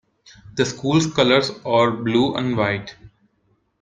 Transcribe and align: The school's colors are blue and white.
The 0.55 0.65
school's 0.65 1.05
colors 1.13 1.51
are 1.63 1.91
blue 1.91 2.33
and 2.33 2.57
white. 2.57 2.95